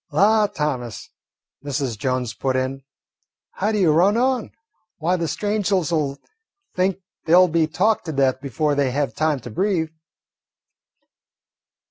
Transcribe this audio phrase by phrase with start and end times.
[0.11, 1.11] "La, Thomas,"
[1.63, 1.95] Mrs.
[1.95, 2.81] Jones put in,
[3.51, 4.49] "how you do run on!
[4.97, 6.15] Why, the strangers 'll
[6.73, 9.89] think they 'll be talked to death before they have time to breathe."